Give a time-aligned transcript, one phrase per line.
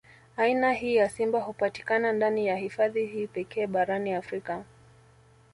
[0.37, 4.63] Aina hii ya simba hupatikana ndani ya hifadhi hii pekee barani Afrika